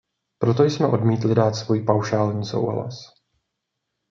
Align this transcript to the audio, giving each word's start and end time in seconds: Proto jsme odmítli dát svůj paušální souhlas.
Proto 0.39 0.63
jsme 0.63 0.87
odmítli 0.87 1.35
dát 1.35 1.51
svůj 1.53 1.83
paušální 1.83 2.45
souhlas. 2.45 3.13